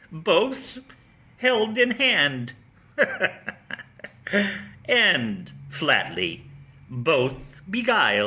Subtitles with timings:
[0.11, 0.79] Both
[1.37, 2.53] held in hand,
[4.87, 6.43] and flatly
[6.89, 8.19] both beguil'd?